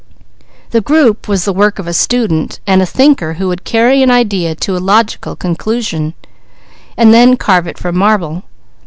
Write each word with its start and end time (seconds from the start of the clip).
That 0.71 0.83
group 0.83 1.27
was 1.27 1.45
the 1.45 1.53
work 1.53 1.77
of 1.77 1.85
a 1.85 1.93
student 1.93 2.59
and 2.65 2.81
a 2.81 2.87
thinker 2.87 3.33
who 3.33 3.49
could 3.51 3.63
carry 3.63 4.01
an 4.01 4.09
idea 4.09 4.55
to 4.55 4.75
a 4.75 4.79
logical 4.79 5.35
conclusion, 5.35 6.15
and 6.97 7.13
then 7.13 7.37
carve 7.37 7.67
it 7.67 7.77
from 7.77 7.95
marble. 7.97 8.41